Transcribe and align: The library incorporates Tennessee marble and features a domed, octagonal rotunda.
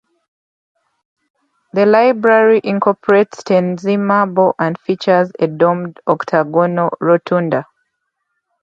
The 1.73 1.85
library 1.85 2.59
incorporates 2.63 3.43
Tennessee 3.43 3.97
marble 3.97 4.55
and 4.57 4.75
features 4.79 5.31
a 5.37 5.45
domed, 5.45 5.99
octagonal 6.07 6.89
rotunda. 6.99 7.67